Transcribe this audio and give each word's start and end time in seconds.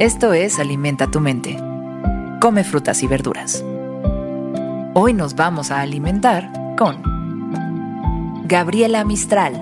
Esto 0.00 0.32
es 0.32 0.58
Alimenta 0.58 1.08
tu 1.08 1.20
mente. 1.20 1.56
Come 2.40 2.64
frutas 2.64 3.04
y 3.04 3.06
verduras. 3.06 3.64
Hoy 4.92 5.12
nos 5.12 5.36
vamos 5.36 5.70
a 5.70 5.82
alimentar 5.82 6.50
con 6.76 7.00
Gabriela 8.44 9.04
Mistral. 9.04 9.52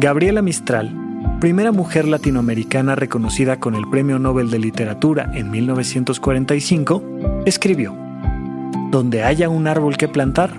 Gabriela 0.00 0.42
Mistral, 0.42 1.38
primera 1.38 1.70
mujer 1.70 2.08
latinoamericana 2.08 2.96
reconocida 2.96 3.60
con 3.60 3.76
el 3.76 3.88
Premio 3.88 4.18
Nobel 4.18 4.50
de 4.50 4.58
Literatura 4.58 5.30
en 5.34 5.52
1945, 5.52 7.02
escribió, 7.46 7.96
Donde 8.90 9.22
haya 9.22 9.48
un 9.48 9.68
árbol 9.68 9.96
que 9.96 10.08
plantar, 10.08 10.56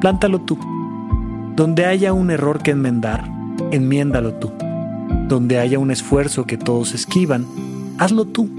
plántalo 0.00 0.40
tú. 0.40 0.58
Donde 1.56 1.84
haya 1.84 2.14
un 2.14 2.30
error 2.30 2.62
que 2.62 2.70
enmendar, 2.70 3.30
enmiéndalo 3.70 4.32
tú. 4.36 4.50
Donde 5.30 5.60
haya 5.60 5.78
un 5.78 5.92
esfuerzo 5.92 6.44
que 6.44 6.56
todos 6.56 6.92
esquivan, 6.92 7.46
hazlo 7.98 8.24
tú. 8.24 8.50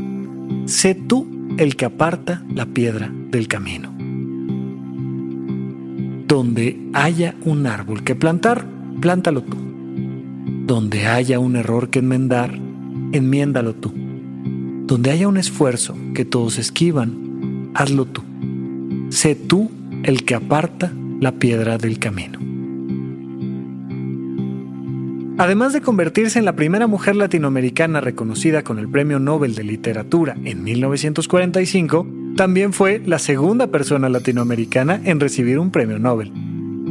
Sé 0.68 0.96
tú 0.96 1.28
el 1.58 1.76
que 1.76 1.84
aparta 1.84 2.46
la 2.56 2.66
piedra 2.66 3.12
del 3.30 3.50
camino. 3.50 3.94
Donde 6.30 6.80
haya 6.94 7.36
un 7.44 7.68
árbol 7.68 8.06
que 8.06 8.16
plantar, 8.16 8.66
plántalo 9.02 9.44
tú. 9.44 9.58
Donde 10.66 11.08
haya 11.08 11.40
un 11.40 11.58
error 11.58 11.90
que 11.90 12.00
enmendar, 12.00 12.58
enmiéndalo 13.12 13.76
tú. 13.76 13.92
Donde 14.86 15.12
haya 15.12 15.28
un 15.28 15.36
esfuerzo 15.36 15.98
que 16.14 16.24
todos 16.24 16.58
esquivan, 16.58 17.72
hazlo 17.74 18.06
tú. 18.06 18.24
Sé 19.10 19.36
tú 19.36 19.70
el 20.04 20.24
que 20.24 20.36
aparta 20.36 20.94
la 21.20 21.34
piedra 21.34 21.78
del 21.78 22.00
camino. 22.00 22.51
Además 25.42 25.74
de 25.74 25.82
convertirse 25.82 26.38
en 26.38 26.46
la 26.46 26.56
primera 26.56 26.86
mujer 26.86 27.16
latinoamericana 27.16 28.00
reconocida 28.00 28.62
con 28.62 28.78
el 28.78 28.88
Premio 28.88 29.18
Nobel 29.18 29.56
de 29.56 29.64
Literatura 29.64 30.38
en 30.46 30.64
1945, 30.64 32.06
también 32.38 32.74
fue 32.74 33.02
la 33.04 33.18
segunda 33.18 33.66
persona 33.66 34.08
latinoamericana 34.08 35.02
en 35.04 35.20
recibir 35.20 35.58
un 35.58 35.72
premio 35.72 35.98
Nobel. 35.98 36.32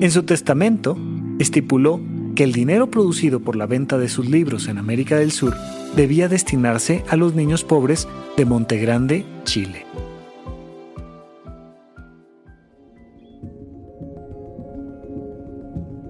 En 0.01 0.11
su 0.11 0.25
testamento, 0.25 0.99
estipuló 1.39 2.01
que 2.35 2.43
el 2.43 2.51
dinero 2.51 2.91
producido 2.91 3.39
por 3.39 3.55
la 3.55 3.67
venta 3.67 3.99
de 3.99 4.09
sus 4.09 4.29
libros 4.29 4.67
en 4.67 4.79
América 4.79 5.17
del 5.17 5.31
Sur 5.31 5.55
debía 5.95 6.27
destinarse 6.27 7.05
a 7.09 7.15
los 7.15 7.37
niños 7.37 7.63
pobres 7.63 8.09
de 8.37 8.47
Montegrande, 8.47 9.25
Chile. 9.45 9.87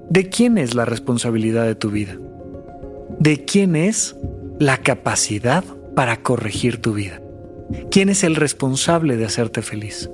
¿De 0.09 0.31
quién 0.31 0.57
es 0.57 0.75
la 0.75 0.87
responsabilidad 0.87 1.67
de 1.67 1.75
tu 1.75 1.91
vida? 1.91 2.17
¿De 3.21 3.45
quién 3.45 3.77
es 3.77 4.17
la 4.59 4.79
capacidad 4.79 5.63
para 5.95 6.23
corregir 6.23 6.81
tu 6.81 6.95
vida? 6.95 7.21
¿Quién 7.91 8.09
es 8.09 8.25
el 8.25 8.35
responsable 8.35 9.19
de 9.19 9.27
hacerte 9.27 9.61
feliz? 9.61 10.09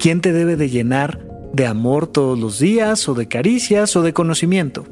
¿Quién 0.00 0.20
te 0.20 0.32
debe 0.32 0.56
de 0.56 0.68
llenar 0.68 1.24
de 1.52 1.66
amor 1.66 2.08
todos 2.08 2.36
los 2.36 2.58
días 2.58 3.08
o 3.08 3.14
de 3.14 3.28
caricias 3.28 3.94
o 3.94 4.02
de 4.02 4.12
conocimiento? 4.12 4.86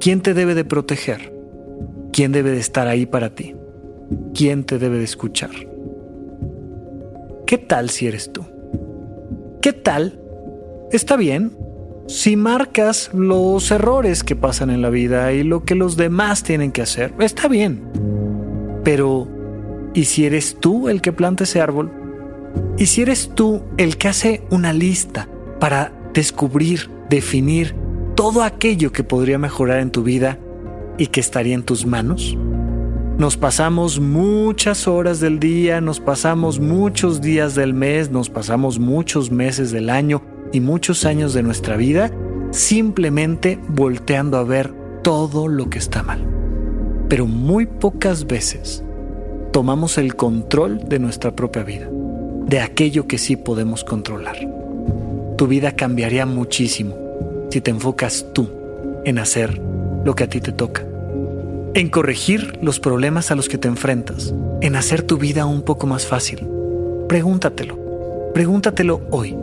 ¿Quién 0.00 0.20
te 0.20 0.34
debe 0.34 0.56
de 0.56 0.64
proteger? 0.64 1.32
¿Quién 2.12 2.32
debe 2.32 2.50
de 2.50 2.58
estar 2.58 2.88
ahí 2.88 3.06
para 3.06 3.36
ti? 3.36 3.54
¿Quién 4.34 4.64
te 4.64 4.80
debe 4.80 4.98
de 4.98 5.04
escuchar? 5.04 5.52
¿Qué 7.46 7.56
tal 7.56 7.90
si 7.90 8.08
eres 8.08 8.32
tú? 8.32 8.44
¿Qué 9.62 9.72
tal? 9.72 10.20
Está 10.90 11.16
bien, 11.16 11.56
si 12.10 12.34
marcas 12.36 13.08
los 13.14 13.70
errores 13.70 14.24
que 14.24 14.34
pasan 14.34 14.70
en 14.70 14.82
la 14.82 14.90
vida 14.90 15.32
y 15.32 15.44
lo 15.44 15.64
que 15.64 15.76
los 15.76 15.96
demás 15.96 16.42
tienen 16.42 16.72
que 16.72 16.82
hacer, 16.82 17.14
está 17.20 17.46
bien. 17.46 17.84
Pero, 18.82 19.28
¿y 19.94 20.06
si 20.06 20.26
eres 20.26 20.56
tú 20.58 20.88
el 20.88 21.02
que 21.02 21.12
planta 21.12 21.44
ese 21.44 21.60
árbol? 21.60 21.92
¿Y 22.76 22.86
si 22.86 23.02
eres 23.02 23.30
tú 23.36 23.62
el 23.76 23.96
que 23.96 24.08
hace 24.08 24.42
una 24.50 24.72
lista 24.72 25.28
para 25.60 25.92
descubrir, 26.12 26.90
definir 27.08 27.76
todo 28.16 28.42
aquello 28.42 28.90
que 28.90 29.04
podría 29.04 29.38
mejorar 29.38 29.78
en 29.78 29.92
tu 29.92 30.02
vida 30.02 30.36
y 30.98 31.06
que 31.06 31.20
estaría 31.20 31.54
en 31.54 31.62
tus 31.62 31.86
manos? 31.86 32.36
Nos 33.18 33.36
pasamos 33.36 34.00
muchas 34.00 34.88
horas 34.88 35.20
del 35.20 35.38
día, 35.38 35.80
nos 35.80 36.00
pasamos 36.00 36.58
muchos 36.58 37.20
días 37.20 37.54
del 37.54 37.72
mes, 37.72 38.10
nos 38.10 38.30
pasamos 38.30 38.80
muchos 38.80 39.30
meses 39.30 39.70
del 39.70 39.90
año 39.90 40.22
y 40.52 40.60
muchos 40.60 41.04
años 41.04 41.34
de 41.34 41.42
nuestra 41.42 41.76
vida 41.76 42.10
simplemente 42.50 43.58
volteando 43.68 44.36
a 44.36 44.44
ver 44.44 44.72
todo 45.02 45.48
lo 45.48 45.70
que 45.70 45.78
está 45.78 46.02
mal. 46.02 46.26
Pero 47.08 47.26
muy 47.26 47.66
pocas 47.66 48.26
veces 48.26 48.84
tomamos 49.52 49.98
el 49.98 50.14
control 50.14 50.88
de 50.88 50.98
nuestra 50.98 51.34
propia 51.34 51.62
vida, 51.62 51.88
de 52.46 52.60
aquello 52.60 53.06
que 53.06 53.18
sí 53.18 53.36
podemos 53.36 53.84
controlar. 53.84 54.36
Tu 55.36 55.46
vida 55.46 55.72
cambiaría 55.72 56.26
muchísimo 56.26 56.94
si 57.50 57.60
te 57.60 57.70
enfocas 57.70 58.26
tú 58.32 58.48
en 59.04 59.18
hacer 59.18 59.60
lo 60.04 60.14
que 60.14 60.24
a 60.24 60.28
ti 60.28 60.40
te 60.40 60.52
toca, 60.52 60.84
en 61.74 61.88
corregir 61.88 62.58
los 62.62 62.78
problemas 62.78 63.30
a 63.30 63.34
los 63.34 63.48
que 63.48 63.58
te 63.58 63.68
enfrentas, 63.68 64.34
en 64.60 64.76
hacer 64.76 65.02
tu 65.02 65.16
vida 65.16 65.46
un 65.46 65.62
poco 65.62 65.86
más 65.86 66.06
fácil. 66.06 66.46
Pregúntatelo, 67.08 68.32
pregúntatelo 68.34 69.00
hoy. 69.10 69.36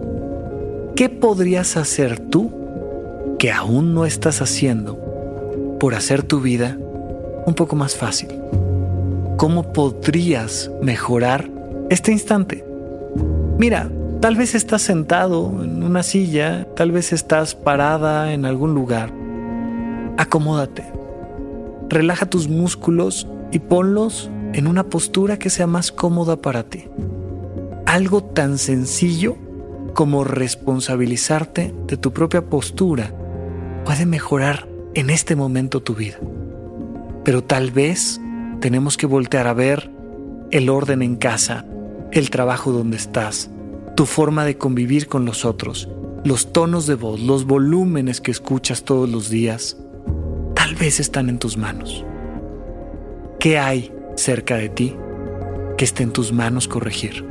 ¿Qué 0.98 1.10
podrías 1.10 1.78
hacer 1.78 2.18
tú 2.18 2.52
que 3.38 3.52
aún 3.52 3.94
no 3.94 4.08
estás 4.08 4.42
haciendo 4.42 4.98
por 5.80 5.94
hacer 5.94 6.24
tu 6.24 6.42
vida 6.42 6.76
un 7.46 7.54
poco 7.54 7.76
más 7.76 7.96
fácil? 7.96 8.30
¿Cómo 9.38 9.74
podrías 9.74 10.72
mejorar 10.82 11.52
este 11.92 12.12
instante? 12.12 12.66
Mira, 13.60 13.92
tal 14.22 14.38
vez 14.38 14.56
estás 14.56 14.82
sentado 14.82 15.64
en 15.64 15.84
una 15.84 16.02
silla, 16.02 16.68
tal 16.76 16.92
vez 16.92 17.14
estás 17.14 17.54
parada 17.54 18.34
en 18.34 18.46
algún 18.46 18.74
lugar. 18.74 19.14
Acomódate. 20.18 20.84
Relaja 21.90 22.26
tus 22.26 22.48
músculos 22.48 23.28
y 23.52 23.60
ponlos 23.60 24.32
en 24.54 24.66
una 24.66 24.84
postura 24.84 25.38
que 25.38 25.52
sea 25.52 25.68
más 25.68 25.92
cómoda 25.92 26.38
para 26.38 26.64
ti. 26.64 26.86
Algo 27.86 28.24
tan 28.24 28.58
sencillo 28.58 29.38
como 29.98 30.24
responsabilizarte 30.24 31.74
de 31.88 31.98
tu 31.98 32.14
propia 32.14 32.46
postura 32.46 33.16
puede 33.84 34.06
mejorar 34.06 34.70
en 34.94 35.10
este 35.10 35.36
momento 35.36 35.82
tu 35.82 35.96
vida. 35.96 36.20
Pero 37.24 37.44
tal 37.44 37.72
vez 37.72 38.22
tenemos 38.62 38.96
que 38.96 39.08
voltear 39.08 39.48
a 39.48 39.56
ver 39.56 39.90
el 40.52 40.70
orden 40.70 41.02
en 41.02 41.16
casa, 41.16 41.66
el 42.12 42.30
trabajo 42.30 42.72
donde 42.72 42.96
estás, 42.96 43.50
tu 43.96 44.06
forma 44.06 44.46
de 44.46 44.56
convivir 44.56 45.08
con 45.08 45.26
los 45.26 45.46
otros, 45.46 45.90
los 46.24 46.54
tonos 46.54 46.86
de 46.86 46.94
voz, 46.94 47.20
los 47.20 47.46
volúmenes 47.48 48.22
que 48.22 48.30
escuchas 48.30 48.84
todos 48.84 49.10
los 49.10 49.32
días. 49.32 49.78
Tal 50.54 50.76
vez 50.76 51.00
están 51.00 51.28
en 51.28 51.40
tus 51.40 51.58
manos. 51.58 52.06
¿Qué 53.40 53.58
hay 53.58 53.92
cerca 54.16 54.58
de 54.58 54.70
ti 54.70 54.96
que 55.76 55.86
esté 55.86 56.04
en 56.04 56.14
tus 56.14 56.32
manos 56.34 56.68
corregir? 56.68 57.26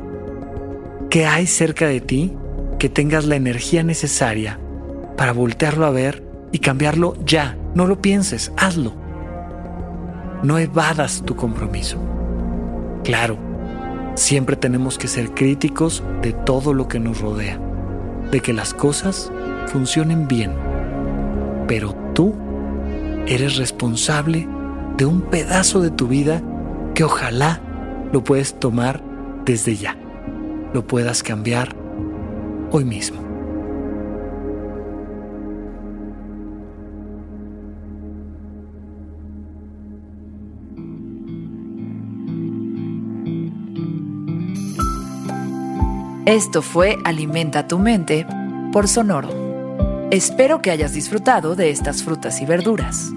¿Qué 1.09 1.25
hay 1.25 1.47
cerca 1.47 1.87
de 1.87 2.01
ti 2.01 2.33
que 2.79 2.89
tengas 2.89 3.25
la 3.25 3.35
energía 3.35 3.83
necesaria 3.83 4.59
para 5.17 5.33
voltearlo 5.33 5.85
a 5.85 5.91
ver 5.91 6.23
y 6.51 6.59
cambiarlo 6.59 7.15
ya. 7.25 7.57
No 7.73 7.87
lo 7.87 8.01
pienses, 8.01 8.51
hazlo. 8.57 8.93
No 10.43 10.57
evadas 10.59 11.23
tu 11.25 11.35
compromiso. 11.35 11.97
Claro, 13.03 13.37
siempre 14.15 14.55
tenemos 14.55 14.97
que 14.97 15.07
ser 15.07 15.31
críticos 15.31 16.03
de 16.21 16.33
todo 16.33 16.73
lo 16.73 16.87
que 16.87 16.99
nos 16.99 17.19
rodea, 17.19 17.59
de 18.31 18.39
que 18.39 18.53
las 18.53 18.73
cosas 18.73 19.31
funcionen 19.67 20.27
bien. 20.27 20.53
Pero 21.67 21.95
tú 22.13 22.35
eres 23.25 23.57
responsable 23.57 24.47
de 24.97 25.05
un 25.05 25.21
pedazo 25.21 25.81
de 25.81 25.91
tu 25.91 26.07
vida 26.07 26.41
que 26.93 27.03
ojalá 27.03 27.61
lo 28.11 28.23
puedes 28.23 28.59
tomar 28.59 29.03
desde 29.45 29.75
ya, 29.75 29.97
lo 30.73 30.87
puedas 30.87 31.23
cambiar 31.23 31.75
hoy 32.71 32.85
mismo. 32.85 33.27
Esto 46.25 46.61
fue 46.61 46.97
Alimenta 47.05 47.69
tu 47.69 47.79
mente 47.79 48.27
por 48.73 48.89
Sonoro. 48.89 49.29
Espero 50.11 50.61
que 50.61 50.71
hayas 50.71 50.93
disfrutado 50.93 51.55
de 51.55 51.69
estas 51.69 52.03
frutas 52.03 52.41
y 52.41 52.45
verduras. 52.45 53.11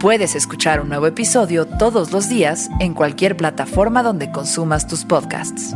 Puedes 0.00 0.34
escuchar 0.34 0.80
un 0.80 0.90
nuevo 0.90 1.06
episodio 1.06 1.66
todos 1.66 2.12
los 2.12 2.28
días 2.28 2.70
en 2.78 2.94
cualquier 2.94 3.36
plataforma 3.36 4.02
donde 4.02 4.30
consumas 4.30 4.86
tus 4.86 5.04
podcasts. 5.04 5.74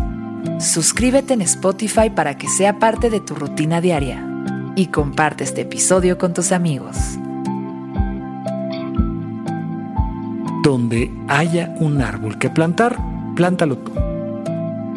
Suscríbete 0.59 1.35
en 1.35 1.43
Spotify 1.43 2.11
para 2.15 2.39
que 2.39 2.49
sea 2.49 2.79
parte 2.79 3.11
de 3.11 3.21
tu 3.21 3.35
rutina 3.35 3.81
diaria 3.81 4.25
y 4.77 4.87
comparte 4.87 5.45
este 5.45 5.63
episodio 5.63 6.17
con 6.17 6.33
tus 6.33 6.53
amigos. 6.53 6.97
Donde 10.63 11.11
haya 11.29 11.75
un 11.79 12.01
árbol 12.01 12.39
que 12.39 12.51
plantar, 12.51 12.97
plántalo 13.35 13.79
tú. 13.79 13.93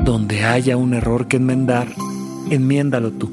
Donde 0.03 0.45
haya 0.45 0.77
un 0.77 0.93
error 0.93 1.27
que 1.27 1.37
enmendar, 1.37 1.87
enmiéndalo 2.49 3.11
tú. 3.11 3.29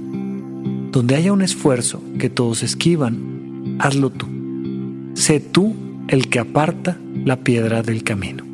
Donde 0.91 1.15
haya 1.15 1.33
un 1.33 1.43
esfuerzo 1.43 2.03
que 2.19 2.31
todos 2.31 2.63
esquivan, 2.63 3.79
hazlo 3.79 4.11
tú. 4.11 4.27
Sé 5.15 5.41
tú 5.41 5.75
el 6.09 6.29
que 6.29 6.41
aparta 6.41 6.99
la 7.25 7.37
piedra 7.37 7.83
del 7.83 8.03
camino. 8.03 8.54